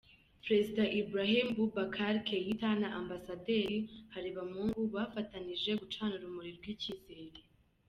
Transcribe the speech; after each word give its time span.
Perezida 0.45 0.83
Ibrahim 1.01 1.47
Boubacar 1.57 2.15
Keita 2.27 2.69
na 2.81 2.89
Ambasaderi 2.99 3.79
Harebamungu, 4.13 4.81
bafatanije 4.95 5.69
gucana 5.81 6.13
urumuri 6.17 6.51
rw’icyizere. 6.57 7.39